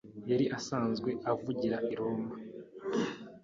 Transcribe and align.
yari 0.29 0.45
asanzwe 0.57 1.09
avugira 1.31 1.77
i 1.91 1.93
Roma 1.99 2.33